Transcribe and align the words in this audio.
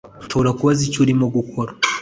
Nshobora 0.25 0.55
kubaza 0.57 0.81
icyo 0.87 0.99
urimo 1.03 1.25
gukora 1.35 1.71